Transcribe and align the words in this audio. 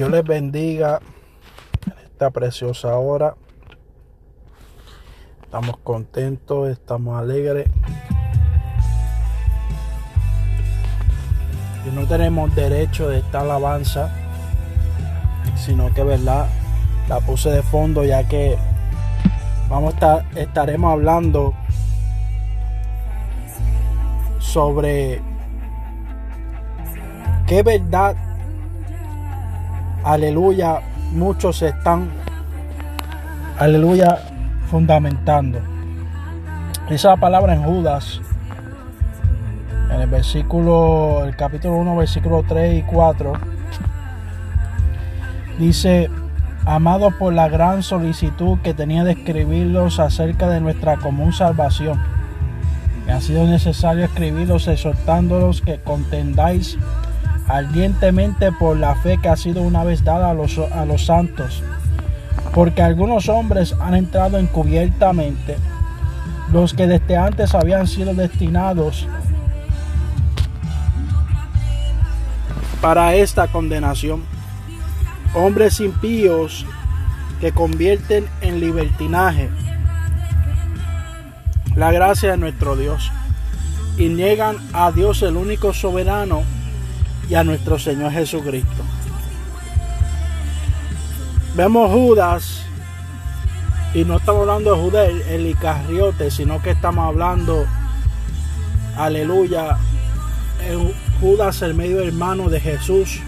Dios 0.00 0.10
les 0.10 0.24
bendiga 0.24 0.98
en 1.84 1.92
esta 2.06 2.30
preciosa 2.30 2.96
hora. 2.96 3.34
Estamos 5.42 5.76
contentos, 5.84 6.70
estamos 6.70 7.20
alegres. 7.20 7.68
Y 11.86 11.94
no 11.94 12.06
tenemos 12.06 12.54
derecho 12.54 13.10
de 13.10 13.18
esta 13.18 13.42
alabanza, 13.42 14.10
sino 15.54 15.92
que 15.92 16.02
verdad 16.02 16.46
la 17.06 17.20
puse 17.20 17.50
de 17.50 17.62
fondo 17.62 18.02
ya 18.02 18.26
que 18.26 18.56
vamos 19.68 19.92
a 19.92 19.96
estar, 19.96 20.38
estaremos 20.38 20.92
hablando 20.94 21.52
sobre 24.38 25.20
qué 27.46 27.62
verdad, 27.62 28.29
aleluya, 30.04 30.80
muchos 31.12 31.62
están, 31.62 32.10
aleluya, 33.58 34.18
fundamentando. 34.70 35.60
Esa 36.88 37.16
palabra 37.16 37.54
en 37.54 37.62
Judas, 37.62 38.20
en 39.92 40.00
el 40.00 40.08
versículo, 40.08 41.24
el 41.24 41.36
capítulo 41.36 41.76
1, 41.76 41.96
versículo 41.96 42.44
3 42.48 42.78
y 42.78 42.82
4, 42.82 43.32
dice, 45.58 46.10
amado 46.66 47.10
por 47.18 47.32
la 47.32 47.48
gran 47.48 47.82
solicitud 47.82 48.58
que 48.62 48.74
tenía 48.74 49.04
de 49.04 49.12
escribirlos 49.12 50.00
acerca 50.00 50.48
de 50.48 50.60
nuestra 50.60 50.96
común 50.96 51.32
salvación 51.32 51.98
me 53.10 53.16
ha 53.16 53.20
sido 53.20 53.44
necesario 53.44 54.04
escribirlos 54.04 54.68
exhortándolos 54.68 55.62
que 55.62 55.80
contendáis 55.80 56.78
ardientemente 57.50 58.52
por 58.52 58.76
la 58.76 58.94
fe 58.94 59.18
que 59.18 59.28
ha 59.28 59.36
sido 59.36 59.62
una 59.62 59.82
vez 59.82 60.04
dada 60.04 60.30
a 60.30 60.34
los, 60.34 60.56
a 60.58 60.84
los 60.84 61.06
santos. 61.06 61.64
Porque 62.54 62.80
algunos 62.80 63.28
hombres 63.28 63.74
han 63.80 63.94
entrado 63.94 64.38
encubiertamente, 64.38 65.56
los 66.52 66.74
que 66.74 66.86
desde 66.86 67.16
antes 67.16 67.54
habían 67.54 67.88
sido 67.88 68.14
destinados 68.14 69.08
para 72.80 73.14
esta 73.14 73.48
condenación. 73.48 74.22
Hombres 75.34 75.80
impíos 75.80 76.66
que 77.40 77.52
convierten 77.52 78.26
en 78.42 78.60
libertinaje 78.60 79.48
la 81.74 81.90
gracia 81.90 82.32
de 82.32 82.36
nuestro 82.36 82.76
Dios 82.76 83.10
y 83.96 84.08
niegan 84.08 84.56
a 84.72 84.92
Dios 84.92 85.22
el 85.22 85.36
único 85.36 85.72
soberano 85.72 86.42
y 87.30 87.36
a 87.36 87.44
nuestro 87.44 87.78
Señor 87.78 88.10
Jesucristo. 88.10 88.82
Vemos 91.54 91.90
Judas 91.92 92.64
y 93.94 94.04
no 94.04 94.16
estamos 94.16 94.42
hablando 94.42 94.74
de 94.74 94.80
Judas 94.82 95.10
el, 95.28 95.46
Icarriote, 95.46 96.30
sino 96.30 96.60
que 96.60 96.70
estamos 96.70 97.06
hablando, 97.06 97.66
aleluya, 98.96 99.78
Judas 101.20 101.62
el 101.62 101.74
medio 101.74 102.00
hermano 102.00 102.48
de 102.48 102.60
Jesús 102.60 103.20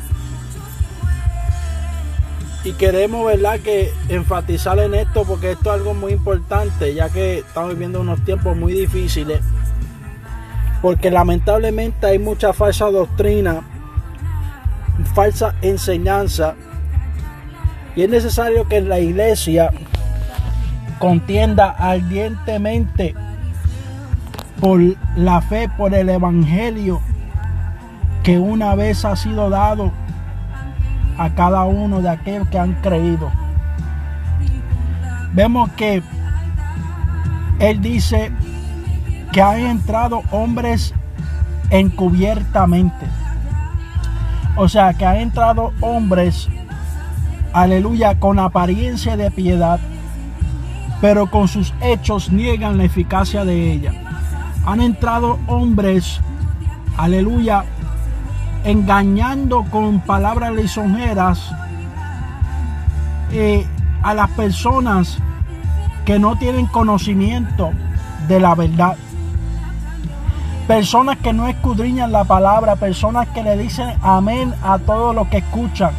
y 2.64 2.72
queremos, 2.72 3.26
¿verdad?, 3.26 3.60
que 3.60 3.92
enfatizar 4.08 4.78
en 4.78 4.94
esto 4.94 5.24
porque 5.24 5.52
esto 5.52 5.70
es 5.70 5.80
algo 5.80 5.94
muy 5.94 6.12
importante, 6.12 6.94
ya 6.94 7.08
que 7.08 7.38
estamos 7.38 7.70
viviendo 7.70 8.00
unos 8.00 8.24
tiempos 8.24 8.56
muy 8.56 8.72
difíciles. 8.72 9.40
Porque 10.80 11.10
lamentablemente 11.10 12.06
hay 12.06 12.18
mucha 12.18 12.52
falsa 12.52 12.90
doctrina, 12.90 13.62
falsa 15.14 15.54
enseñanza. 15.62 16.54
Y 17.94 18.02
es 18.02 18.10
necesario 18.10 18.66
que 18.68 18.80
la 18.80 18.98
iglesia 18.98 19.70
contienda 20.98 21.70
ardientemente 21.70 23.14
por 24.60 24.80
la 25.16 25.40
fe, 25.42 25.68
por 25.76 25.92
el 25.94 26.08
evangelio 26.08 27.00
que 28.22 28.38
una 28.38 28.74
vez 28.76 29.04
ha 29.04 29.16
sido 29.16 29.50
dado 29.50 29.90
a 31.18 31.30
cada 31.34 31.64
uno 31.64 32.00
de 32.00 32.08
aquellos 32.08 32.48
que 32.48 32.58
han 32.58 32.74
creído. 32.74 33.30
Vemos 35.34 35.70
que 35.72 36.02
Él 37.58 37.80
dice 37.80 38.30
que 39.32 39.42
han 39.42 39.60
entrado 39.60 40.22
hombres 40.30 40.94
encubiertamente. 41.70 43.06
O 44.56 44.68
sea, 44.68 44.92
que 44.94 45.06
han 45.06 45.16
entrado 45.16 45.72
hombres, 45.80 46.48
aleluya, 47.52 48.18
con 48.18 48.38
apariencia 48.38 49.16
de 49.16 49.30
piedad, 49.30 49.80
pero 51.00 51.30
con 51.30 51.48
sus 51.48 51.72
hechos 51.80 52.30
niegan 52.30 52.78
la 52.78 52.84
eficacia 52.84 53.44
de 53.44 53.72
ella. 53.72 53.92
Han 54.66 54.80
entrado 54.80 55.38
hombres, 55.46 56.20
aleluya, 56.96 57.64
engañando 58.64 59.64
con 59.64 60.00
palabras 60.00 60.52
lisonjeras 60.52 61.52
eh, 63.32 63.66
a 64.02 64.14
las 64.14 64.30
personas 64.30 65.18
que 66.04 66.18
no 66.18 66.36
tienen 66.36 66.66
conocimiento 66.66 67.70
de 68.28 68.38
la 68.38 68.54
verdad. 68.54 68.96
Personas 70.72 71.18
que 71.18 71.34
no 71.34 71.48
escudriñan 71.48 72.12
la 72.12 72.24
palabra, 72.24 72.76
personas 72.76 73.28
que 73.28 73.42
le 73.42 73.58
dicen 73.58 73.90
amén 74.00 74.54
a 74.62 74.78
todo 74.78 75.12
lo 75.12 75.28
que 75.28 75.36
escuchan. 75.36 75.92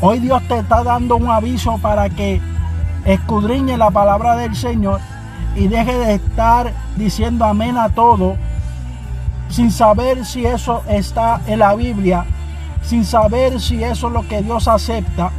Hoy 0.00 0.18
Dios 0.18 0.42
te 0.48 0.58
está 0.58 0.82
dando 0.82 1.14
un 1.14 1.30
aviso 1.30 1.78
para 1.78 2.10
que 2.10 2.40
escudriñe 3.04 3.76
la 3.76 3.92
palabra 3.92 4.34
del 4.34 4.56
Señor 4.56 5.00
y 5.54 5.68
deje 5.68 5.96
de 5.98 6.14
estar 6.14 6.72
diciendo 6.96 7.44
amén 7.44 7.78
a 7.78 7.90
todo 7.90 8.34
sin 9.50 9.70
saber 9.70 10.26
si 10.26 10.44
eso 10.44 10.82
está 10.88 11.42
en 11.46 11.60
la 11.60 11.76
Biblia, 11.76 12.24
sin 12.82 13.04
saber 13.04 13.60
si 13.60 13.84
eso 13.84 14.08
es 14.08 14.12
lo 14.12 14.26
que 14.26 14.42
Dios 14.42 14.66
acepta. 14.66 15.30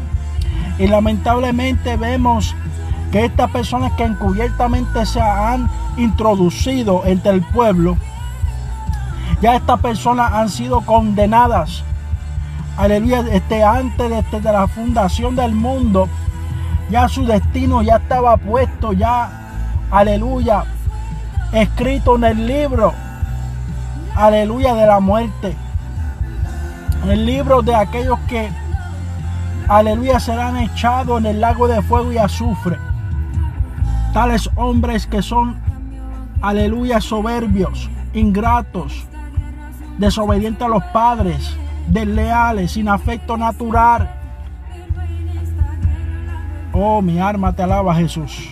Y 0.80 0.88
lamentablemente 0.88 1.98
vemos 1.98 2.56
que 3.12 3.26
estas 3.26 3.52
personas 3.52 3.94
que 3.94 4.04
encubiertamente 4.04 5.06
se 5.06 5.22
han 5.22 5.70
introducido 5.98 7.04
entre 7.06 7.32
el 7.32 7.42
pueblo, 7.42 7.98
ya 9.42 9.56
estas 9.56 9.80
personas 9.80 10.32
han 10.34 10.50
sido 10.50 10.82
condenadas. 10.82 11.84
Aleluya, 12.78 13.24
este, 13.32 13.64
antes 13.64 14.10
de, 14.10 14.40
de 14.40 14.52
la 14.52 14.68
fundación 14.68 15.36
del 15.36 15.54
mundo, 15.54 16.08
ya 16.90 17.08
su 17.08 17.26
destino 17.26 17.82
ya 17.82 17.98
estaba 17.98 18.38
puesto, 18.38 18.94
ya, 18.94 19.30
aleluya, 19.92 20.64
escrito 21.52 22.16
en 22.16 22.24
el 22.24 22.48
libro 22.48 22.94
aleluya, 24.16 24.74
de 24.74 24.86
la 24.86 25.00
muerte. 25.00 25.56
El 27.08 27.26
libro 27.26 27.62
de 27.62 27.76
aquellos 27.76 28.20
que, 28.28 28.50
aleluya, 29.68 30.20
serán 30.20 30.58
echados 30.58 31.20
en 31.20 31.26
el 31.26 31.42
lago 31.42 31.68
de 31.68 31.82
fuego 31.82 32.12
y 32.12 32.18
azufre. 32.18 32.78
Tales 34.14 34.50
hombres 34.56 35.08
que 35.08 35.22
son, 35.22 35.58
aleluya, 36.42 37.00
soberbios, 37.00 37.90
ingratos, 38.14 39.06
desobedientes 39.98 40.64
a 40.64 40.68
los 40.68 40.84
padres, 40.86 41.56
desleales, 41.88 42.74
sin 42.74 42.90
afecto 42.90 43.38
natural. 43.38 44.10
Oh, 46.74 47.02
mi 47.02 47.20
alma 47.20 47.54
te 47.54 47.64
alaba 47.64 47.96
Jesús. 47.96 48.50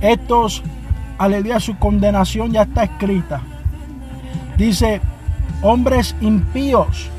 Estos, 0.00 0.62
aleluya, 1.18 1.60
su 1.60 1.78
condenación 1.78 2.50
ya 2.50 2.62
está 2.62 2.82
escrita. 2.82 3.40
Dice, 4.56 5.00
hombres 5.62 6.16
impíos. 6.20 7.10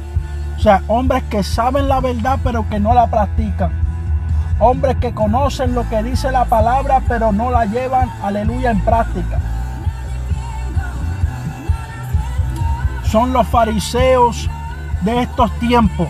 O 0.58 0.60
sea, 0.60 0.84
hombres 0.88 1.24
que 1.24 1.44
saben 1.44 1.88
la 1.88 2.00
verdad 2.02 2.40
pero 2.44 2.68
que 2.70 2.80
no 2.80 2.94
la 2.94 3.08
practican. 3.08 3.83
Hombres 4.60 4.98
que 4.98 5.14
conocen 5.14 5.74
lo 5.74 5.88
que 5.90 6.04
dice 6.04 6.32
la 6.32 6.46
palabra 6.46 7.02
pero 7.08 7.32
no 7.32 7.50
la 7.50 7.66
llevan, 7.66 8.10
aleluya, 8.22 8.72
en 8.72 8.82
práctica. 8.82 9.40
Son 13.06 13.34
los 13.34 13.48
fariseos 13.48 14.50
de 15.02 15.22
estos 15.22 15.52
tiempos. 15.60 16.08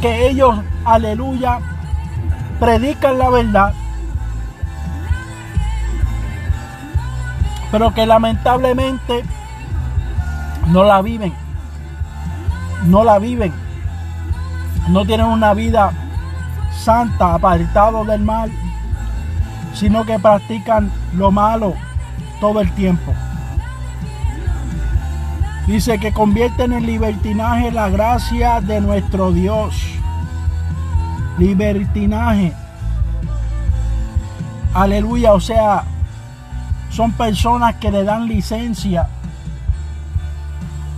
Que 0.00 0.28
ellos, 0.28 0.56
aleluya, 0.84 1.60
predican 2.58 3.18
la 3.18 3.30
verdad. 3.30 3.72
Pero 7.70 7.92
que 7.92 8.06
lamentablemente 8.06 9.24
no 10.68 10.84
la 10.84 11.02
viven. 11.02 11.32
No 12.84 13.04
la 13.04 13.18
viven. 13.18 13.52
No 14.88 15.04
tienen 15.04 15.26
una 15.26 15.52
vida 15.54 15.92
santa, 16.82 17.34
apartado 17.34 18.04
del 18.04 18.22
mal, 18.22 18.50
sino 19.74 20.04
que 20.04 20.18
practican 20.18 20.90
lo 21.14 21.30
malo 21.30 21.74
todo 22.40 22.60
el 22.60 22.70
tiempo. 22.72 23.12
Dice 25.66 25.98
que 25.98 26.12
convierten 26.12 26.72
en 26.72 26.86
libertinaje 26.86 27.72
la 27.72 27.88
gracia 27.88 28.60
de 28.60 28.80
nuestro 28.80 29.32
Dios. 29.32 29.74
Libertinaje. 31.38 32.52
Aleluya, 34.72 35.32
o 35.32 35.40
sea, 35.40 35.84
son 36.90 37.12
personas 37.12 37.74
que 37.76 37.90
le 37.90 38.04
dan 38.04 38.28
licencia 38.28 39.08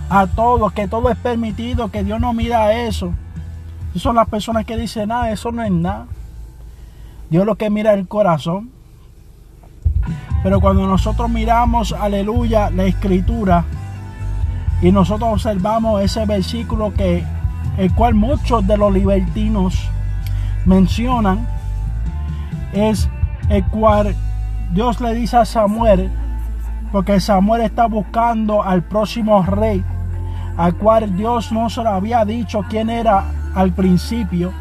a 0.09 0.27
todos, 0.27 0.71
que 0.73 0.87
todo 0.87 1.09
es 1.09 1.17
permitido, 1.17 1.89
que 1.89 2.03
Dios 2.03 2.19
no 2.19 2.33
mira 2.33 2.73
eso. 2.73 3.13
Son 3.97 4.15
las 4.15 4.29
personas 4.29 4.65
que 4.65 4.77
dicen, 4.77 5.09
nada, 5.09 5.31
eso 5.31 5.51
no 5.51 5.63
es 5.63 5.71
nada. 5.71 6.05
Dios 7.29 7.45
lo 7.45 7.55
que 7.55 7.69
mira 7.69 7.93
el 7.93 8.07
corazón. 8.07 8.71
Pero 10.43 10.61
cuando 10.61 10.85
nosotros 10.85 11.29
miramos, 11.29 11.93
aleluya, 11.93 12.69
la 12.69 12.85
escritura, 12.85 13.65
y 14.81 14.91
nosotros 14.91 15.29
observamos 15.33 16.01
ese 16.01 16.25
versículo 16.25 16.93
que 16.93 17.23
el 17.77 17.93
cual 17.93 18.13
muchos 18.13 18.65
de 18.65 18.77
los 18.77 18.93
libertinos 18.93 19.89
mencionan, 20.65 21.47
es 22.71 23.09
el 23.49 23.65
cual 23.65 24.15
Dios 24.73 25.01
le 25.01 25.13
dice 25.13 25.37
a 25.37 25.45
Samuel, 25.45 26.09
porque 26.91 27.19
Samuel 27.19 27.61
está 27.61 27.87
buscando 27.87 28.63
al 28.63 28.83
próximo 28.83 29.43
rey, 29.43 29.83
al 30.57 30.75
cual 30.75 31.15
Dios 31.15 31.51
no 31.51 31.69
se 31.69 31.83
lo 31.83 31.89
había 31.89 32.23
dicho 32.23 32.63
quién 32.69 32.89
era 32.89 33.25
al 33.55 33.71
principio. 33.73 34.51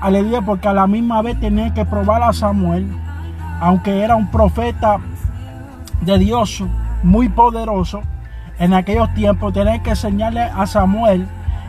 Aleluya, 0.00 0.42
porque 0.42 0.68
a 0.68 0.72
la 0.72 0.86
misma 0.86 1.22
vez 1.22 1.38
tenía 1.38 1.72
que 1.72 1.84
probar 1.84 2.22
a 2.22 2.32
Samuel, 2.32 2.88
aunque 3.60 4.02
era 4.02 4.16
un 4.16 4.28
profeta 4.30 4.98
de 6.00 6.18
Dios 6.18 6.62
muy 7.02 7.28
poderoso, 7.28 8.02
en 8.58 8.74
aquellos 8.74 9.12
tiempos 9.14 9.52
tenía 9.52 9.82
que 9.82 9.90
enseñarle 9.90 10.42
a 10.42 10.66
Samuel 10.66 11.26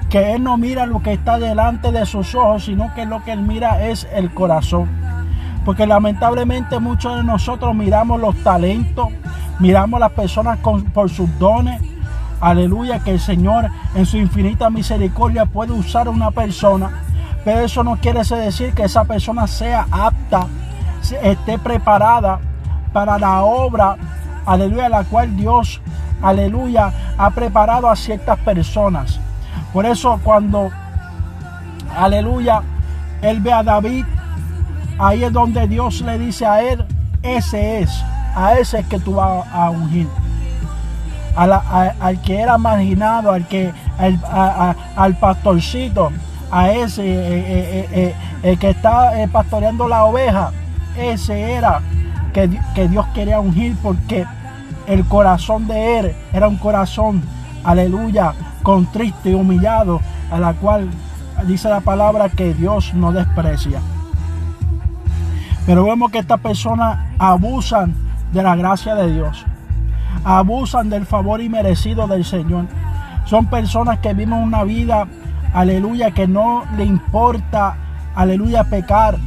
que 0.09 0.33
él 0.33 0.43
no 0.43 0.57
mira 0.57 0.85
lo 0.85 1.01
que 1.01 1.13
está 1.13 1.39
delante 1.39 1.91
de 1.91 2.05
sus 2.05 2.35
ojos, 2.35 2.65
sino 2.65 2.93
que 2.93 3.05
lo 3.05 3.23
que 3.23 3.31
él 3.31 3.41
mira 3.41 3.87
es 3.87 4.07
el 4.13 4.31
corazón. 4.31 4.87
Porque 5.65 5.87
lamentablemente 5.87 6.79
muchos 6.79 7.15
de 7.15 7.23
nosotros 7.23 7.73
miramos 7.73 8.19
los 8.19 8.35
talentos, 8.43 9.07
miramos 9.59 9.99
las 9.99 10.11
personas 10.11 10.59
por 10.59 11.09
sus 11.09 11.27
dones. 11.39 11.81
Aleluya, 12.43 12.99
que 12.99 13.11
el 13.11 13.19
Señor 13.19 13.69
en 13.95 14.05
su 14.05 14.17
infinita 14.17 14.69
misericordia 14.69 15.45
puede 15.45 15.71
usar 15.71 16.07
a 16.07 16.11
una 16.11 16.31
persona. 16.31 17.03
Pero 17.45 17.61
eso 17.61 17.83
no 17.83 17.97
quiere 17.97 18.21
decir 18.23 18.73
que 18.73 18.83
esa 18.83 19.05
persona 19.05 19.47
sea 19.47 19.87
apta, 19.91 20.47
esté 21.21 21.57
preparada 21.57 22.39
para 22.91 23.17
la 23.17 23.43
obra, 23.43 23.97
aleluya, 24.45 24.89
la 24.89 25.03
cual 25.03 25.35
Dios, 25.35 25.81
aleluya, 26.21 26.93
ha 27.17 27.29
preparado 27.31 27.89
a 27.89 27.95
ciertas 27.95 28.39
personas. 28.39 29.19
Por 29.71 29.85
eso 29.85 30.19
cuando, 30.23 30.69
aleluya, 31.95 32.61
él 33.21 33.39
ve 33.39 33.51
a 33.51 33.63
David 33.63 34.05
Ahí 34.99 35.23
es 35.23 35.33
donde 35.33 35.67
Dios 35.67 36.01
le 36.01 36.19
dice 36.19 36.45
a 36.45 36.61
él, 36.61 36.85
ese 37.23 37.79
es, 37.79 37.89
a 38.35 38.53
ese 38.59 38.79
es 38.79 38.87
que 38.87 38.99
tú 38.99 39.15
vas 39.15 39.45
a 39.51 39.69
ungir. 39.69 40.07
Al 41.35 42.21
que 42.21 42.39
era 42.39 42.57
marginado, 42.57 43.31
al 43.31 43.47
que 43.47 43.71
al 44.95 45.17
pastorcito, 45.17 46.11
a 46.51 46.69
ese 46.71 47.01
eh, 47.03 47.43
eh, 47.47 47.89
eh, 47.91 48.15
el 48.43 48.59
que 48.59 48.69
está 48.69 49.11
pastoreando 49.31 49.87
la 49.87 50.05
oveja, 50.05 50.51
ese 50.95 51.53
era 51.53 51.81
que, 52.31 52.59
que 52.75 52.87
Dios 52.87 53.07
quería 53.15 53.39
ungir 53.39 53.75
porque 53.81 54.25
el 54.85 55.03
corazón 55.05 55.67
de 55.67 55.99
él 55.99 56.15
era 56.31 56.47
un 56.47 56.57
corazón, 56.57 57.23
aleluya, 57.63 58.33
contrito 58.61 59.29
y 59.29 59.33
humillado, 59.33 59.99
a 60.31 60.39
la 60.39 60.53
cual 60.53 60.89
dice 61.47 61.69
la 61.69 61.81
palabra 61.81 62.29
que 62.29 62.53
Dios 62.53 62.93
no 62.93 63.11
desprecia. 63.11 63.81
Pero 65.65 65.85
vemos 65.85 66.11
que 66.11 66.19
estas 66.19 66.39
personas 66.39 66.99
abusan 67.17 67.95
de 68.31 68.43
la 68.43 68.55
gracia 68.55 68.95
de 68.95 69.11
Dios. 69.11 69.45
Abusan 70.25 70.89
del 70.89 71.05
favor 71.05 71.41
inmerecido 71.41 72.07
del 72.07 72.25
Señor. 72.25 72.65
Son 73.25 73.45
personas 73.47 73.99
que 73.99 74.13
viven 74.13 74.33
una 74.33 74.63
vida, 74.63 75.07
aleluya, 75.53 76.11
que 76.11 76.27
no 76.27 76.63
le 76.77 76.85
importa, 76.85 77.77
aleluya, 78.15 78.63
pecar, 78.65 79.17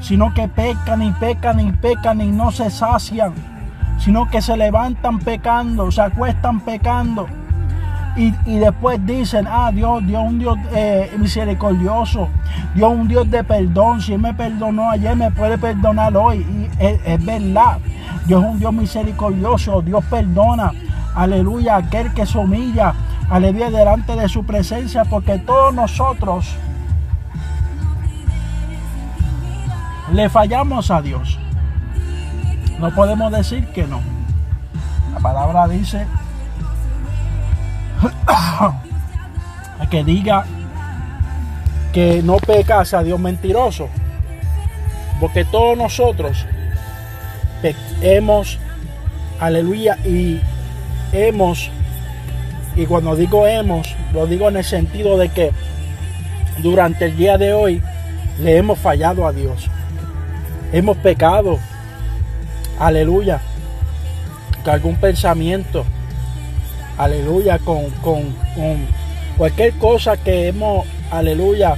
sino 0.00 0.32
que 0.34 0.48
pecan 0.48 1.02
y 1.02 1.12
pecan 1.12 1.60
y 1.60 1.72
pecan 1.72 2.20
y 2.20 2.30
no 2.30 2.50
se 2.50 2.70
sacian, 2.70 3.32
sino 3.98 4.28
que 4.28 4.42
se 4.42 4.56
levantan 4.56 5.18
pecando, 5.18 5.90
se 5.90 6.02
acuestan 6.02 6.60
pecando 6.60 7.26
y, 8.16 8.58
después 8.58 9.04
dicen, 9.06 9.46
ah, 9.48 9.70
Dios, 9.72 10.04
Dios 10.06 10.22
un 10.26 10.38
Dios 10.38 10.58
eh, 10.72 11.10
misericordioso, 11.18 12.28
Dios 12.74 12.92
un 12.92 13.08
Dios 13.08 13.30
de 13.30 13.44
perdón, 13.44 14.00
si 14.00 14.14
Él 14.14 14.20
me 14.20 14.34
perdonó 14.34 14.90
ayer, 14.90 15.14
me 15.16 15.30
puede 15.30 15.56
perdonar 15.58 16.16
hoy. 16.16 16.38
Y 16.38 16.68
es, 16.84 17.24
verdad, 17.24 17.78
Dios 18.26 18.42
es 18.42 18.50
un 18.50 18.58
Dios 18.58 18.72
misericordioso, 18.72 19.80
Dios 19.82 20.04
perdona, 20.10 20.72
aleluya, 21.14 21.76
aquel 21.76 22.12
que 22.12 22.26
se 22.26 22.36
humilla, 22.36 22.94
aleluya, 23.30 23.70
delante 23.70 24.16
de 24.16 24.28
su 24.28 24.44
presencia, 24.44 25.04
porque 25.04 25.38
todos 25.38 25.72
nosotros 25.72 26.56
le 30.12 30.28
fallamos 30.28 30.90
a 30.90 31.00
Dios. 31.00 31.38
No 32.80 32.90
podemos 32.90 33.30
decir 33.30 33.66
que 33.68 33.86
no. 33.86 34.00
La 35.14 35.20
palabra 35.20 35.68
dice 35.68 36.06
que 39.90 40.04
diga 40.04 40.44
que 41.92 42.22
no 42.22 42.36
peca 42.36 42.80
a 42.80 43.02
Dios 43.02 43.18
mentiroso. 43.18 43.88
Porque 45.20 45.44
todos 45.44 45.76
nosotros 45.76 46.46
hemos, 48.00 48.58
aleluya, 49.38 49.98
y 50.04 50.40
hemos, 51.12 51.70
y 52.74 52.86
cuando 52.86 53.16
digo 53.16 53.46
hemos, 53.46 53.94
lo 54.12 54.26
digo 54.26 54.48
en 54.48 54.56
el 54.56 54.64
sentido 54.64 55.18
de 55.18 55.28
que 55.28 55.52
durante 56.58 57.06
el 57.06 57.16
día 57.16 57.36
de 57.36 57.52
hoy 57.52 57.82
le 58.38 58.56
hemos 58.56 58.78
fallado 58.78 59.26
a 59.26 59.32
Dios. 59.32 59.68
Hemos 60.72 60.96
pecado, 60.98 61.58
aleluya, 62.78 63.40
que 64.64 64.70
algún 64.70 64.96
pensamiento, 64.96 65.84
aleluya, 67.00 67.58
con, 67.58 67.86
cualquier 69.38 69.72
cosa 69.74 70.18
que 70.18 70.48
hemos, 70.48 70.86
aleluya, 71.10 71.76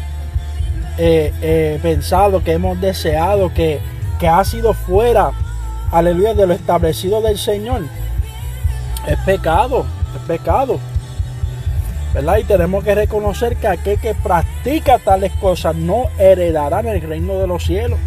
eh, 0.99 1.33
eh, 1.41 1.79
pensado, 1.81 2.43
que 2.43 2.53
hemos 2.53 2.81
deseado, 2.81 3.55
que, 3.55 3.79
que 4.19 4.27
ha 4.27 4.45
sido 4.45 4.75
fuera, 4.75 5.31
aleluya, 5.93 6.35
de 6.35 6.49
lo 6.49 6.55
establecido 6.55 7.23
del 7.23 7.39
Señor. 7.39 7.83
Es 9.07 9.17
pecado, 9.19 9.87
es 10.17 10.23
pecado. 10.27 10.81
¿verdad? 12.13 12.39
Y 12.39 12.45
tenemos 12.45 12.83
que 12.83 12.95
reconocer 12.95 13.57
que 13.57 13.69
aquel 13.69 13.99
que 14.01 14.15
practica 14.15 14.99
tales 14.99 15.33
cosas 15.41 15.77
no 15.77 16.09
heredará 16.19 16.81
en 16.81 16.89
el 16.89 17.01
reino 17.01 17.39
de 17.39 17.47
los 17.47 17.65
cielos. 17.65 17.99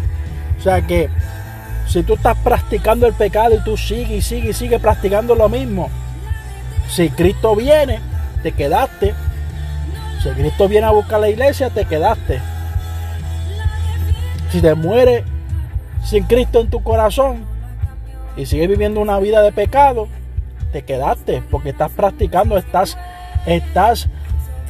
O 0.58 0.62
sea 0.62 0.86
que 0.86 1.08
si 1.88 2.02
tú 2.02 2.14
estás 2.14 2.36
practicando 2.38 3.06
el 3.06 3.14
pecado 3.14 3.54
y 3.54 3.64
tú 3.64 3.76
sigues 3.76 4.10
y 4.10 4.22
sigues 4.22 4.50
y 4.50 4.52
sigues 4.52 4.80
practicando 4.80 5.34
lo 5.34 5.48
mismo, 5.48 5.90
si 6.88 7.10
Cristo 7.10 7.56
viene, 7.56 8.00
te 8.42 8.52
quedaste. 8.52 9.14
Si 10.22 10.28
Cristo 10.30 10.68
viene 10.68 10.86
a 10.86 10.90
buscar 10.90 11.20
la 11.20 11.28
iglesia, 11.28 11.70
te 11.70 11.84
quedaste. 11.84 12.40
Si 14.50 14.60
te 14.60 14.74
mueres 14.74 15.24
sin 16.04 16.24
Cristo 16.24 16.60
en 16.60 16.70
tu 16.70 16.82
corazón 16.82 17.44
y 18.36 18.46
sigues 18.46 18.68
viviendo 18.68 19.00
una 19.00 19.18
vida 19.18 19.42
de 19.42 19.52
pecado, 19.52 20.08
te 20.72 20.82
quedaste 20.82 21.42
porque 21.50 21.70
estás 21.70 21.90
practicando, 21.90 22.56
estás, 22.56 22.96
estás, 23.46 24.08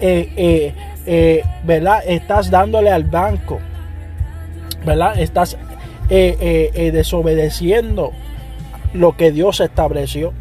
eh, 0.01 0.33
eh, 0.37 0.75
eh, 1.07 1.45
¿verdad? 1.65 2.03
Estás 2.07 2.51
dándole 2.51 2.91
al 2.91 3.05
banco, 3.05 3.61
¿verdad? 4.85 5.19
Estás 5.19 5.57
desobedeciendo 6.09 8.13
lo 8.95 9.17
que 9.17 9.33
Dios 9.33 9.61
estableció. 9.61 10.33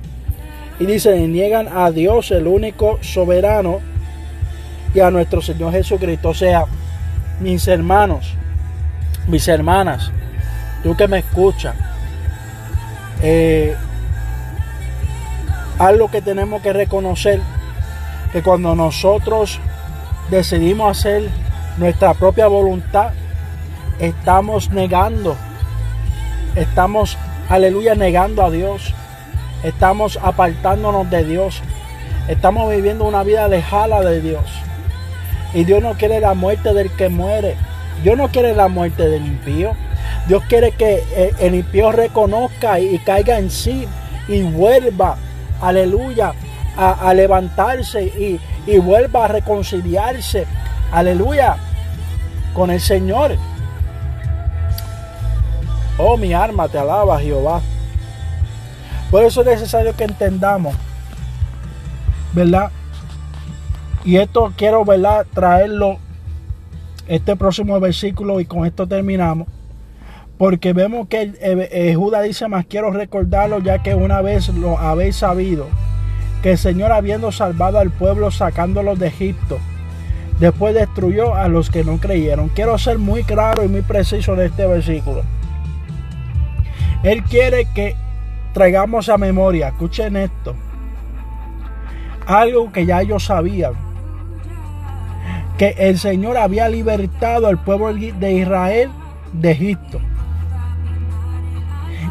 Y 0.80 0.86
dice, 0.86 1.16
niegan 1.28 1.70
a 1.76 1.92
Dios, 1.92 2.32
el 2.32 2.48
único 2.48 3.00
soberano, 3.02 3.80
y 4.94 5.00
a 5.00 5.12
nuestro 5.12 5.42
Señor 5.42 5.72
Jesucristo. 5.74 6.30
O 6.30 6.34
sea, 6.34 6.66
mis 7.40 7.68
hermanos, 7.68 8.34
mis 9.28 9.48
hermanas, 9.48 10.12
tú 10.84 10.96
que 10.96 11.08
me 11.08 11.20
escuchas, 11.20 11.76
eh, 13.22 13.76
algo 15.80 16.10
que 16.10 16.22
tenemos 16.22 16.62
que 16.62 16.74
reconocer, 16.74 17.42
que 18.32 18.42
cuando 18.42 18.76
nosotros 18.76 19.60
decidimos 20.30 20.98
hacer 20.98 21.30
nuestra 21.78 22.14
propia 22.14 22.48
voluntad, 22.48 23.12
estamos 24.00 24.72
negando, 24.72 25.36
estamos, 26.56 27.18
aleluya, 27.50 27.96
negando 27.96 28.44
a 28.44 28.52
Dios 28.52 28.94
estamos 29.64 30.20
apartándonos 30.22 31.10
de 31.10 31.24
Dios. 31.24 31.62
Estamos 32.28 32.72
viviendo 32.72 33.06
una 33.06 33.24
vida 33.24 33.48
lejana 33.48 34.02
de 34.02 34.22
Dios. 34.22 34.44
Y 35.54 35.64
Dios 35.64 35.82
no 35.82 35.94
quiere 35.94 36.20
la 36.20 36.34
muerte 36.34 36.74
del 36.74 36.92
que 36.92 37.10
muere. 37.10 37.56
Dios 38.04 38.18
no 38.18 38.30
quiere 38.30 38.54
la 38.56 38.68
muerte 38.68 39.08
del 39.08 39.26
impío. 39.26 39.74
Dios 40.28 40.44
quiere 40.50 40.72
que 40.72 41.04
eh, 41.16 41.34
el 41.40 41.56
impío 41.56 41.92
reconozca 41.92 42.80
y 42.80 42.98
caiga 43.00 43.38
en 43.38 43.50
sí 43.50 43.88
y 44.28 44.42
vuelva, 44.42 45.18
aleluya, 45.62 46.34
a, 46.78 47.14
levantarse 47.14 48.04
y, 48.04 48.40
y 48.68 48.80
vuelva 48.80 49.26
a 49.26 49.28
reconciliarse, 49.30 50.46
aleluya, 50.92 51.56
con 52.54 52.72
el 52.72 52.82
Señor. 52.82 53.38
Oh, 55.98 56.18
mi 56.18 56.34
alma 56.34 56.68
te 56.68 56.78
alaba, 56.78 57.20
Jehová. 57.20 57.62
Por 59.12 59.24
eso 59.24 59.42
es 59.42 59.48
necesario 59.48 59.96
que 59.96 60.04
entendamos, 60.04 60.76
¿verdad? 62.34 62.72
Y 64.04 64.18
esto 64.18 64.54
quiero, 64.56 64.86
¿verdad? 64.86 65.26
Traerlo 65.34 66.00
este 67.08 67.36
próximo 67.36 67.80
versículo 67.80 68.40
y 68.40 68.46
con 68.46 68.66
esto 68.66 68.88
terminamos. 68.88 69.48
Porque 70.38 70.74
vemos 70.74 71.08
que 71.08 71.34
eh, 71.40 71.94
Judas 71.96 72.24
dice 72.24 72.48
más, 72.48 72.66
quiero 72.66 72.92
recordarlo 72.92 73.60
ya 73.60 73.82
que 73.82 73.96
una 73.96 74.22
vez 74.22 74.50
lo 74.50 74.78
habéis 74.78 75.16
sabido, 75.16 75.68
que 76.44 76.52
el 76.52 76.58
Señor 76.58 76.92
habiendo 76.92 77.32
salvado 77.32 77.80
al 77.80 77.90
pueblo 77.90 78.32
sacándolos 78.32 79.00
de 79.00 79.08
Egipto, 79.08 79.60
después 80.40 80.74
destruyó 80.74 81.36
a 81.36 81.48
los 81.48 81.70
que 81.70 81.86
no 81.86 81.98
creyeron. 82.00 82.50
Quiero 82.50 82.78
ser 82.78 83.00
muy 83.00 83.24
claro 83.24 83.64
y 83.64 83.70
muy 83.70 83.82
preciso 83.82 84.36
de 84.36 84.48
este 84.48 84.68
versículo. 84.68 85.24
Él 87.04 87.24
quiere 87.24 87.66
que 87.74 87.96
traigamos 88.56 89.10
a 89.10 89.18
memoria, 89.18 89.68
escuchen 89.68 90.16
esto, 90.16 90.56
algo 92.26 92.72
que 92.72 92.86
ya 92.86 93.02
ellos 93.02 93.26
sabían, 93.26 93.74
que 95.58 95.76
el 95.78 96.00
Señor 96.00 96.38
había 96.38 96.70
libertado 96.70 97.48
al 97.48 97.62
pueblo 97.62 97.94
de 97.94 98.32
Israel 98.32 98.90
de 99.34 99.52
Egipto. 99.52 100.00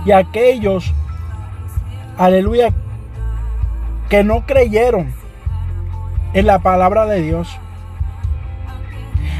Y 0.04 0.12
aquellos, 0.12 0.92
aleluya, 2.18 2.74
que 4.10 4.22
no 4.22 4.44
creyeron 4.44 5.14
en 6.34 6.46
la 6.46 6.58
palabra 6.58 7.06
de 7.06 7.22
Dios, 7.22 7.56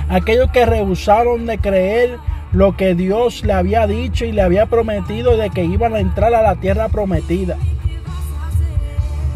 aquellos 0.08 0.50
que 0.52 0.64
rehusaron 0.64 1.44
de 1.44 1.58
creer 1.58 2.18
lo 2.54 2.76
que 2.76 2.94
Dios 2.94 3.44
le 3.44 3.52
había 3.52 3.86
dicho 3.88 4.24
y 4.24 4.30
le 4.30 4.40
había 4.40 4.66
prometido 4.66 5.36
de 5.36 5.50
que 5.50 5.64
iban 5.64 5.94
a 5.94 5.98
entrar 5.98 6.32
a 6.34 6.42
la 6.42 6.54
tierra 6.54 6.88
prometida. 6.88 7.56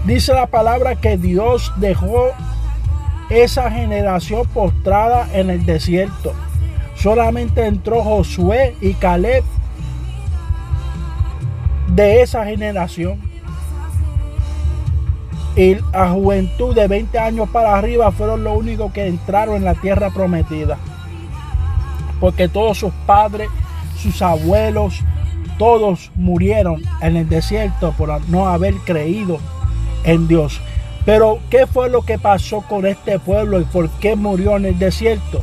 Dice 0.07 0.33
la 0.33 0.47
palabra 0.47 0.95
que 0.95 1.19
Dios 1.19 1.73
dejó 1.77 2.29
esa 3.29 3.71
generación 3.73 4.47
postrada 4.47 5.29
en 5.33 5.51
el 5.51 5.67
desierto. 5.67 6.33
Solamente 6.95 7.67
entró 7.67 8.03
Josué 8.05 8.77
y 8.81 8.95
Caleb 8.95 9.43
de 11.89 12.23
esa 12.23 12.45
generación. 12.45 13.21
Y 15.57 15.75
la 15.93 16.11
juventud 16.11 16.73
de 16.73 16.87
20 16.87 17.19
años 17.19 17.49
para 17.49 17.77
arriba 17.77 18.13
fueron 18.13 18.45
los 18.45 18.57
únicos 18.57 18.93
que 18.93 19.09
entraron 19.09 19.57
en 19.57 19.65
la 19.65 19.75
tierra 19.75 20.11
prometida 20.11 20.79
porque 22.21 22.49
todos 22.49 22.79
sus 22.79 22.93
padres, 23.07 23.49
sus 23.97 24.23
abuelos, 24.23 25.01
todos 25.59 26.11
murieron 26.15 26.83
en 27.01 27.17
el 27.17 27.29
desierto 27.29 27.93
por 27.93 28.27
no 28.29 28.49
haber 28.49 28.75
creído 28.79 29.39
en 30.05 30.29
Dios. 30.29 30.61
Pero 31.05 31.39
¿qué 31.51 31.67
fue 31.67 31.89
lo 31.89 32.03
que 32.03 32.19
pasó 32.19 32.61
con 32.63 32.87
este 32.87 33.19
pueblo 33.19 33.61
y 33.61 33.65
por 33.65 33.89
qué 33.91 34.15
murió 34.15 34.57
en 34.57 34.67
el 34.67 34.79
desierto? 34.79 35.43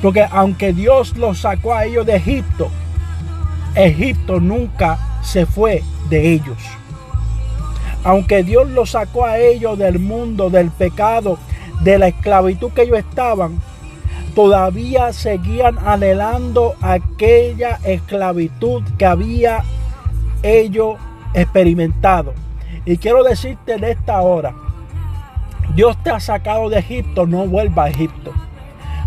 Porque 0.00 0.26
aunque 0.30 0.72
Dios 0.72 1.16
los 1.16 1.40
sacó 1.40 1.74
a 1.74 1.84
ellos 1.84 2.06
de 2.06 2.16
Egipto, 2.16 2.68
Egipto 3.74 4.40
nunca 4.40 4.98
se 5.22 5.46
fue 5.46 5.82
de 6.08 6.32
ellos. 6.32 6.58
Aunque 8.04 8.42
Dios 8.42 8.68
los 8.68 8.90
sacó 8.90 9.24
a 9.24 9.38
ellos 9.38 9.78
del 9.78 9.98
mundo, 9.98 10.50
del 10.50 10.70
pecado, 10.70 11.38
de 11.82 11.98
la 11.98 12.08
esclavitud 12.08 12.72
que 12.72 12.82
ellos 12.82 12.98
estaban, 12.98 13.60
todavía 14.34 15.12
seguían 15.12 15.78
anhelando 15.78 16.74
aquella 16.80 17.78
esclavitud 17.84 18.82
que 18.98 19.06
había 19.06 19.62
ellos 20.42 20.96
experimentado. 21.34 22.34
Y 22.84 22.96
quiero 22.96 23.22
decirte 23.22 23.74
en 23.74 23.84
esta 23.84 24.20
hora, 24.20 24.54
Dios 25.74 25.96
te 26.02 26.10
ha 26.10 26.20
sacado 26.20 26.68
de 26.68 26.78
Egipto, 26.78 27.26
no 27.26 27.46
vuelva 27.46 27.84
a 27.84 27.88
Egipto. 27.90 28.32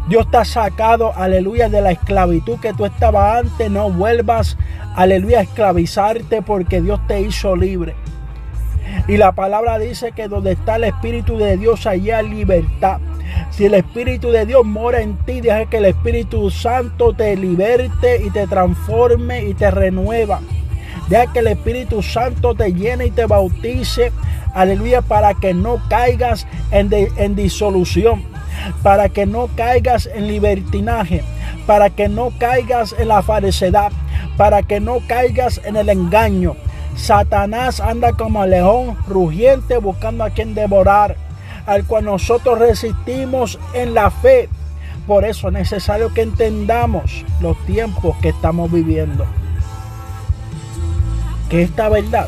Dios 0.07 0.29
te 0.29 0.37
ha 0.37 0.45
sacado, 0.45 1.13
aleluya, 1.15 1.67
de 1.67 1.81
la 1.81 1.91
esclavitud 1.91 2.59
que 2.59 2.73
tú 2.73 2.85
estabas 2.85 3.45
antes, 3.45 3.71
no 3.71 3.89
vuelvas, 3.89 4.57
aleluya, 4.95 5.39
a 5.39 5.43
esclavizarte 5.43 6.41
porque 6.41 6.81
Dios 6.81 6.99
te 7.07 7.21
hizo 7.21 7.55
libre. 7.55 7.95
Y 9.07 9.17
la 9.17 9.31
palabra 9.31 9.79
dice 9.79 10.11
que 10.11 10.27
donde 10.27 10.53
está 10.53 10.75
el 10.75 10.85
Espíritu 10.85 11.37
de 11.37 11.57
Dios, 11.57 11.85
allí 11.87 12.11
hay 12.11 12.29
libertad. 12.29 12.99
Si 13.51 13.65
el 13.65 13.73
Espíritu 13.73 14.31
de 14.31 14.45
Dios 14.45 14.65
mora 14.65 15.01
en 15.01 15.17
ti, 15.25 15.39
deja 15.39 15.65
que 15.65 15.77
el 15.77 15.85
Espíritu 15.85 16.51
Santo 16.51 17.13
te 17.13 17.35
liberte 17.37 18.21
y 18.25 18.29
te 18.29 18.47
transforme 18.47 19.45
y 19.45 19.53
te 19.53 19.71
renueva. 19.71 20.41
Deja 21.07 21.31
que 21.31 21.39
el 21.39 21.47
Espíritu 21.47 22.01
Santo 22.01 22.55
te 22.55 22.73
llene 22.73 23.05
y 23.05 23.11
te 23.11 23.25
bautice. 23.25 24.11
Aleluya, 24.53 25.01
para 25.01 25.33
que 25.35 25.53
no 25.53 25.81
caigas 25.87 26.47
en, 26.71 27.35
disolución. 27.35 28.23
Para 28.83 29.09
que 29.09 29.25
no 29.25 29.49
caigas 29.55 30.09
en 30.13 30.27
libertinaje. 30.27 31.23
Para 31.67 31.89
que 31.89 32.09
no 32.09 32.31
caigas 32.37 32.95
en 32.97 33.09
la 33.09 33.21
falsedad. 33.21 33.91
Para 34.35 34.63
que 34.63 34.79
no 34.79 34.99
caigas 35.07 35.61
en 35.63 35.75
el 35.75 35.89
engaño. 35.89 36.55
Satanás 36.95 37.79
anda 37.79 38.13
como 38.13 38.45
león 38.45 38.97
rugiente 39.07 39.77
buscando 39.77 40.23
a 40.23 40.29
quien 40.29 40.55
devorar 40.55 41.17
al 41.65 41.85
cual 41.85 42.05
nosotros 42.05 42.59
resistimos 42.59 43.59
en 43.73 43.93
la 43.93 44.11
fe. 44.11 44.49
Por 45.07 45.23
eso 45.23 45.47
es 45.47 45.53
necesario 45.53 46.13
que 46.13 46.21
entendamos 46.21 47.25
los 47.39 47.57
tiempos 47.65 48.15
que 48.21 48.29
estamos 48.29 48.71
viviendo. 48.71 49.25
Que 51.49 51.63
esta 51.63 51.89
verdad 51.89 52.27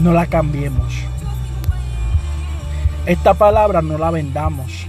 no 0.00 0.12
la 0.12 0.26
cambiemos. 0.26 0.94
Esta 3.06 3.34
palabra 3.34 3.82
no 3.82 3.98
la 3.98 4.10
vendamos. 4.10 4.86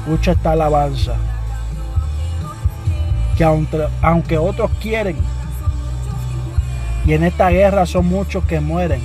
Escucha 0.00 0.32
esta 0.32 0.52
alabanza. 0.52 1.14
Que 3.38 3.44
aunque, 3.44 3.86
aunque 4.02 4.36
otros 4.36 4.70
quieren 4.82 5.16
y 7.06 7.12
en 7.12 7.24
esta 7.24 7.50
guerra 7.50 7.86
son 7.86 8.06
muchos 8.06 8.44
que 8.44 8.60
mueren. 8.60 9.00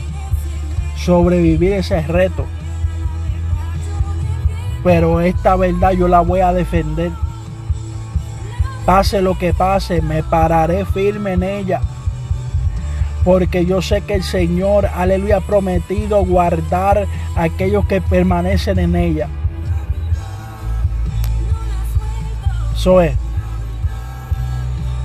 Sobrevivir 0.96 1.74
ese 1.74 2.02
reto. 2.02 2.46
Pero 4.84 5.22
esta 5.22 5.56
verdad 5.56 5.92
yo 5.92 6.08
la 6.08 6.22
voy 6.22 6.40
a 6.40 6.54
defender. 6.54 7.12
Pase 8.86 9.22
lo 9.22 9.38
que 9.38 9.54
pase, 9.54 10.02
me 10.02 10.24
pararé 10.24 10.86
firme 10.86 11.34
en 11.34 11.44
ella. 11.44 11.82
Porque 13.24 13.66
yo 13.66 13.82
sé 13.82 14.02
que 14.02 14.16
el 14.16 14.24
Señor, 14.24 14.86
aleluya, 14.86 15.38
ha 15.38 15.42
prometido 15.42 16.24
guardar 16.26 17.06
a 17.36 17.44
aquellos 17.44 17.86
que 17.86 18.02
permanecen 18.02 18.80
en 18.80 18.96
ella. 18.96 19.28
Eso 22.74 23.02
es. 23.02 23.14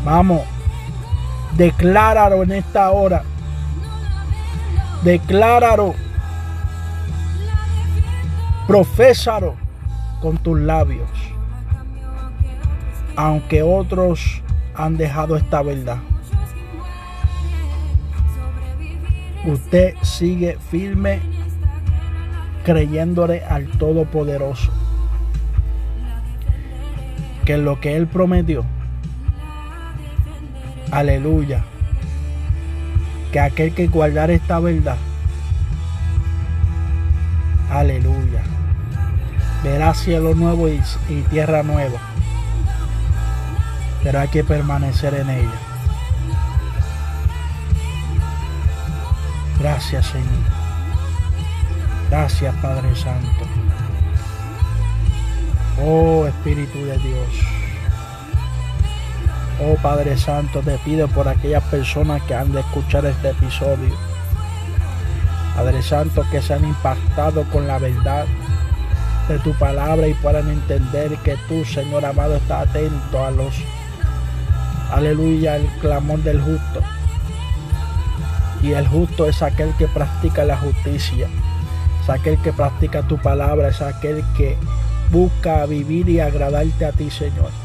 Vamos. 0.05 0.54
Decláralo 1.57 2.43
en 2.43 2.53
esta 2.53 2.91
hora. 2.91 3.23
Decláralo. 5.05 5.95
Profésalo 8.67 9.55
con 10.21 10.39
tus 10.39 10.59
labios. 10.59 11.09
Aunque 13.15 13.63
otros 13.63 14.43
han 14.75 14.97
dejado 14.97 15.37
esta 15.37 15.63
verdad. 15.63 15.99
Usted 19.47 19.95
sigue 20.03 20.59
firme 20.71 21.21
creyéndole 22.65 23.45
al 23.45 23.67
Todopoderoso. 23.79 24.73
Que 27.45 27.59
lo 27.59 27.79
que 27.79 27.95
Él 27.95 28.09
prometió 28.09 28.65
Aleluya. 30.95 31.65
Que 33.33 33.41
aquel 33.41 33.75
que 33.75 33.89
guardar 33.89 34.31
esta 34.31 34.61
verdad. 34.61 34.97
Aleluya. 37.69 38.43
Verá 39.65 39.93
cielo 39.93 40.37
nuevo 40.37 40.69
y, 40.69 40.81
y 41.09 41.23
tierra 41.23 41.65
nueva. 41.65 41.99
Pero 44.05 44.21
hay 44.21 44.29
que 44.29 44.45
permanecer 44.45 45.15
en 45.15 45.31
ella. 45.31 45.59
Gracias 49.59 50.07
Señor. 50.07 50.29
Gracias 52.09 52.55
Padre 52.63 52.95
Santo. 52.95 53.45
Oh 55.85 56.25
Espíritu 56.29 56.79
de 56.85 56.99
Dios. 56.99 57.54
Oh 59.61 59.77
Padre 59.81 60.17
Santo, 60.17 60.61
te 60.63 60.77
pido 60.79 61.07
por 61.07 61.29
aquellas 61.29 61.63
personas 61.65 62.21
que 62.23 62.35
han 62.35 62.53
de 62.53 62.59
escuchar 62.59 63.07
este 63.07 63.31
episodio. 63.31 63.95
Padre 65.55 65.81
Santo, 65.81 66.25
que 66.33 66.43
se 66.43 66.55
han 66.55 66.65
impactado 66.65 67.45
con 67.51 67.69
la 67.69 67.79
verdad 67.79 68.27
de 69.29 69.39
tu 69.39 69.53
palabra 69.55 70.09
y 70.09 70.15
puedan 70.15 70.51
entender 70.51 71.17
que 71.19 71.37
tú, 71.49 71.65
Señor 71.65 72.05
amado, 72.05 72.35
estás 72.35 72.69
atento 72.69 73.25
a 73.25 73.31
los, 73.31 73.55
aleluya, 74.91 75.55
el 75.55 75.67
clamor 75.81 76.19
del 76.25 76.41
justo. 76.43 76.81
Y 78.61 78.73
el 78.73 78.89
justo 78.89 79.29
es 79.29 79.41
aquel 79.41 79.73
que 79.77 79.87
practica 79.87 80.45
la 80.45 80.57
justicia, 80.57 81.29
es 82.03 82.11
aquel 82.11 82.39
que 82.39 82.53
practica 82.53 83.03
tu 83.03 83.19
palabra, 83.19 83.69
es 83.69 83.81
aquel 83.81 84.25
que 84.37 84.57
busca 85.13 85.65
vivir 85.67 86.09
y 86.09 86.19
agradarte 86.19 86.87
a 86.87 86.91
ti, 86.91 87.09
Señor. 87.09 87.63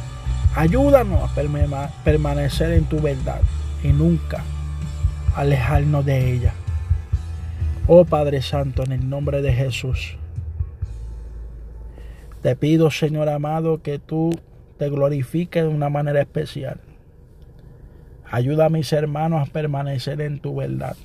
Ayúdanos 0.59 1.23
a 1.23 1.89
permanecer 2.03 2.73
en 2.73 2.83
tu 2.83 2.99
verdad 2.99 3.39
y 3.81 3.93
nunca 3.93 4.43
alejarnos 5.33 6.05
de 6.05 6.33
ella. 6.33 6.53
Oh 7.87 8.03
Padre 8.03 8.41
Santo, 8.41 8.83
en 8.83 8.91
el 8.91 9.09
nombre 9.09 9.41
de 9.41 9.53
Jesús. 9.53 10.17
Te 12.41 12.57
pido, 12.57 12.91
Señor 12.91 13.29
amado, 13.29 13.81
que 13.81 13.99
tú 13.99 14.37
te 14.77 14.89
glorifiques 14.89 15.63
de 15.63 15.69
una 15.69 15.87
manera 15.87 16.19
especial. 16.19 16.81
Ayuda 18.29 18.65
a 18.65 18.69
mis 18.69 18.91
hermanos 18.91 19.47
a 19.47 19.53
permanecer 19.53 20.19
en 20.19 20.41
tu 20.41 20.57
verdad. 20.57 20.97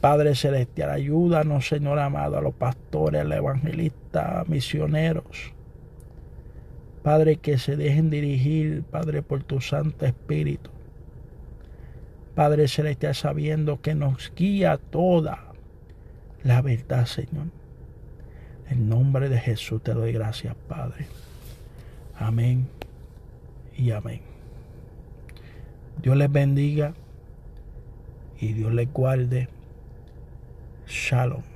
Padre 0.00 0.34
Celestial, 0.34 0.90
ayúdanos, 0.90 1.68
Señor 1.68 2.00
amado, 2.00 2.36
a 2.36 2.40
los 2.40 2.54
pastores, 2.54 3.20
a 3.20 3.24
los 3.24 3.38
evangelistas, 3.38 4.48
misioneros. 4.48 5.52
Padre, 7.06 7.36
que 7.36 7.56
se 7.56 7.76
dejen 7.76 8.10
dirigir, 8.10 8.82
Padre, 8.82 9.22
por 9.22 9.44
tu 9.44 9.60
Santo 9.60 10.06
Espíritu. 10.06 10.70
Padre 12.34 12.66
Celestial, 12.66 13.14
sabiendo 13.14 13.80
que 13.80 13.94
nos 13.94 14.32
guía 14.34 14.76
toda 14.76 15.52
la 16.42 16.62
verdad, 16.62 17.06
Señor. 17.06 17.46
En 18.68 18.88
nombre 18.88 19.28
de 19.28 19.38
Jesús 19.38 19.84
te 19.84 19.94
doy 19.94 20.10
gracias, 20.10 20.56
Padre. 20.66 21.06
Amén 22.18 22.66
y 23.78 23.92
amén. 23.92 24.22
Dios 26.02 26.16
les 26.16 26.32
bendiga 26.32 26.92
y 28.40 28.52
Dios 28.52 28.74
les 28.74 28.92
guarde. 28.92 29.48
Shalom. 30.88 31.55